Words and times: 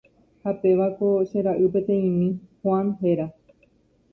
Ha 0.43 0.51
pévako 0.61 1.07
che 1.29 1.39
ra'y 1.45 1.67
peteĩmi 1.75 2.27
Juan 2.63 2.87
héra. 3.11 3.27